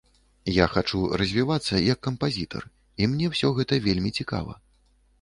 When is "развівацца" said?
1.23-1.83